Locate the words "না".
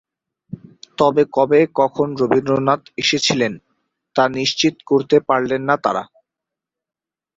5.69-5.75